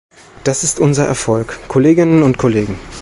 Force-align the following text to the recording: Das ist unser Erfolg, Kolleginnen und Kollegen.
Das 0.45 0.63
ist 0.63 0.79
unser 0.79 1.05
Erfolg, 1.05 1.59
Kolleginnen 1.67 2.23
und 2.23 2.39
Kollegen. 2.39 2.75